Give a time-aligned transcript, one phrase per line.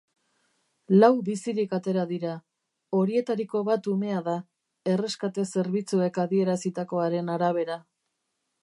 [1.01, 2.31] Lau bizirik atera dira,
[3.01, 4.37] horietariko bat umea da,
[4.97, 7.81] erreskate-zerbitzuek adierazitakoaren arabera.